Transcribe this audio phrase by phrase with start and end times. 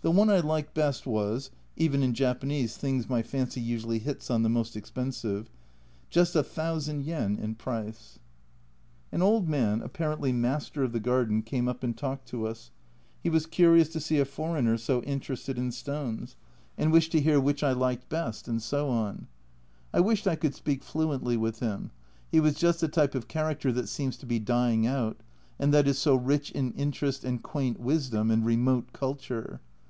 [0.00, 4.42] The one I liked best was (even in Japanese things my fancy usually hits on
[4.42, 5.50] the most expensive)
[6.08, 8.18] just a thousand yen in price!
[9.10, 12.70] An old man, apparently master of the garden, came up and talked to us,
[13.22, 16.36] he was curious to see a foreigner so interested in stones,
[16.78, 18.88] and wished to hear which I A Journal from Japan 191 liked best, and so
[18.88, 19.26] on.
[19.92, 21.90] I wished I could speak fluently with him,
[22.30, 25.18] he was just the type of character that seems to be dying out,
[25.58, 29.60] and that is so rich in interest and quaint wisdom and remote culture.